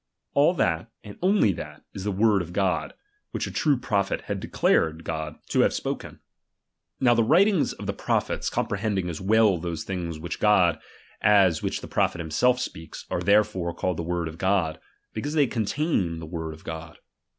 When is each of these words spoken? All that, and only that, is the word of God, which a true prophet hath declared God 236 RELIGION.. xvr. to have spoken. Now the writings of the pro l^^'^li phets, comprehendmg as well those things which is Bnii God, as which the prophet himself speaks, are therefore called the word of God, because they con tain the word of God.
All 0.33 0.55
that, 0.55 0.89
and 1.03 1.19
only 1.21 1.51
that, 1.51 1.83
is 1.93 2.05
the 2.05 2.11
word 2.11 2.41
of 2.41 2.53
God, 2.53 2.95
which 3.29 3.45
a 3.45 3.51
true 3.51 3.77
prophet 3.77 4.21
hath 4.21 4.39
declared 4.39 5.03
God 5.03 5.37
236 5.49 5.51
RELIGION.. 5.51 5.51
xvr. 5.51 5.51
to 5.51 5.59
have 5.59 6.15
spoken. 6.15 6.19
Now 6.99 7.13
the 7.13 7.23
writings 7.23 7.73
of 7.73 7.85
the 7.85 7.93
pro 7.93 8.15
l^^'^li 8.15 8.25
phets, 8.25 8.49
comprehendmg 8.51 9.07
as 9.11 9.21
well 9.21 9.59
those 9.59 9.83
things 9.83 10.17
which 10.17 10.37
is 10.37 10.41
Bnii 10.41 10.41
God, 10.41 10.79
as 11.21 11.61
which 11.61 11.81
the 11.81 11.87
prophet 11.87 12.17
himself 12.17 12.59
speaks, 12.59 13.05
are 13.11 13.21
therefore 13.21 13.75
called 13.75 13.97
the 13.97 14.01
word 14.01 14.27
of 14.27 14.39
God, 14.39 14.79
because 15.13 15.35
they 15.35 15.45
con 15.45 15.65
tain 15.65 16.17
the 16.17 16.25
word 16.25 16.55
of 16.55 16.63
God. 16.63 16.97